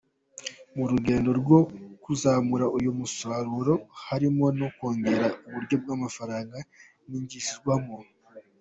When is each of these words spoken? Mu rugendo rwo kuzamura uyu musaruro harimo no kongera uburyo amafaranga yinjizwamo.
Mu 0.75 0.83
rugendo 0.91 1.29
rwo 1.39 1.59
kuzamura 2.03 2.65
uyu 2.77 2.91
musaruro 2.99 3.73
harimo 4.07 4.45
no 4.59 4.67
kongera 4.77 5.27
uburyo 5.45 5.75
amafaranga 5.95 6.57
yinjizwamo. 7.07 7.97